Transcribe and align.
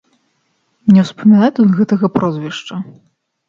Не 0.95 1.03
ўспамінай 1.05 1.51
тут 1.59 1.67
гэтага 1.77 2.13
прозвішча. 2.19 2.85